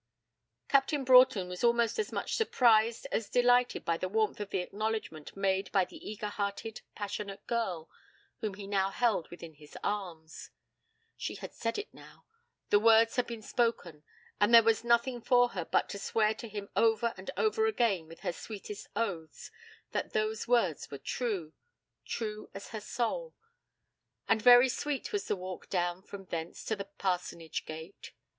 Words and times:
Captain 0.67 1.03
Broughton 1.03 1.47
was 1.47 1.63
almost 1.63 1.99
as 1.99 2.11
much 2.11 2.33
surprised 2.35 3.05
as 3.11 3.29
delighted 3.29 3.85
by 3.85 3.97
the 3.97 4.09
warmth 4.09 4.39
of 4.39 4.49
the 4.49 4.57
acknowledgment 4.57 5.37
made 5.37 5.71
by 5.71 5.85
the 5.85 5.97
eager 6.09 6.25
hearted 6.29 6.81
passionate 6.95 7.45
girl 7.45 7.87
whom 8.39 8.55
he 8.55 8.65
now 8.65 8.89
held 8.89 9.29
within 9.29 9.53
his 9.53 9.77
arms. 9.83 10.49
She 11.17 11.35
had 11.35 11.53
said 11.53 11.77
it 11.77 11.93
now; 11.93 12.25
the 12.71 12.79
words 12.79 13.15
had 13.17 13.27
been 13.27 13.43
spoken; 13.43 14.03
and 14.39 14.51
there 14.51 14.63
was 14.63 14.83
nothing 14.83 15.21
for 15.21 15.49
her 15.49 15.65
but 15.65 15.87
to 15.89 15.99
swear 15.99 16.33
to 16.33 16.47
him 16.49 16.69
over 16.75 17.13
and 17.15 17.29
over 17.37 17.67
again 17.67 18.07
with 18.07 18.21
her 18.21 18.33
sweetest 18.33 18.87
oaths, 18.95 19.51
that 19.91 20.13
those 20.13 20.47
words 20.47 20.89
were 20.89 20.97
true 20.97 21.53
true 22.05 22.49
as 22.55 22.69
her 22.69 22.81
soul. 22.81 23.35
And 24.27 24.41
very 24.41 24.67
sweet 24.67 25.13
was 25.13 25.27
the 25.27 25.35
walk 25.35 25.69
down 25.69 26.01
from 26.01 26.25
thence 26.25 26.63
to 26.65 26.75
the 26.75 26.85
parsonage 26.85 27.67
gate. 27.67 28.13